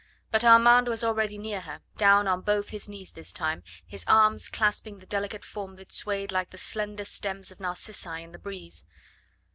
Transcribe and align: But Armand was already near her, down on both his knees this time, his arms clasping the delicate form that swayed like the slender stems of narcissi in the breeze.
But 0.31 0.43
Armand 0.43 0.87
was 0.87 1.03
already 1.03 1.37
near 1.37 1.61
her, 1.61 1.81
down 1.95 2.27
on 2.27 2.41
both 2.41 2.69
his 2.69 2.89
knees 2.89 3.11
this 3.11 3.31
time, 3.31 3.61
his 3.85 4.03
arms 4.07 4.49
clasping 4.49 4.97
the 4.97 5.05
delicate 5.05 5.45
form 5.45 5.75
that 5.75 5.91
swayed 5.91 6.31
like 6.31 6.49
the 6.49 6.57
slender 6.57 7.05
stems 7.05 7.51
of 7.51 7.59
narcissi 7.59 8.23
in 8.23 8.31
the 8.31 8.39
breeze. 8.39 8.83